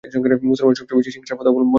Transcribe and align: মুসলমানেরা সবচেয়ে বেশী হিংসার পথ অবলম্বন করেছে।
মুসলমানেরা 0.49 0.79
সবচেয়ে 0.79 0.97
বেশী 0.99 1.09
হিংসার 1.17 1.37
পথ 1.37 1.45
অবলম্বন 1.51 1.61
করেছে। 1.61 1.69